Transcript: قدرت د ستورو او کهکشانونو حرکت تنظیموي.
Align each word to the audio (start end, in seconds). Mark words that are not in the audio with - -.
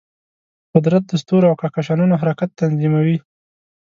قدرت 0.73 1.03
د 1.07 1.11
ستورو 1.21 1.49
او 1.49 1.55
کهکشانونو 1.61 2.19
حرکت 2.21 2.49
تنظیموي. 2.61 3.17